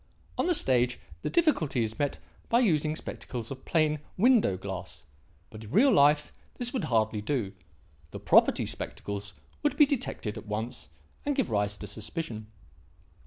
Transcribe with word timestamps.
On 0.35 0.47
the 0.47 0.55
stage 0.55 0.99
the 1.21 1.29
difficulty 1.29 1.83
is 1.83 1.99
met 1.99 2.17
by 2.49 2.59
using 2.59 2.95
spectacles 2.95 3.51
of 3.51 3.65
plain 3.65 3.99
window 4.17 4.57
glass, 4.57 5.03
but 5.51 5.63
in 5.63 5.69
real 5.69 5.91
life 5.91 6.33
this 6.57 6.73
would 6.73 6.85
hardly 6.85 7.21
do; 7.21 7.53
the 8.09 8.19
'property' 8.19 8.65
spectacles 8.65 9.33
would 9.61 9.77
be 9.77 9.85
detected 9.85 10.39
at 10.39 10.47
once 10.47 10.89
and 11.23 11.35
give 11.35 11.51
rise 11.51 11.77
to 11.77 11.85
suspicion. 11.85 12.47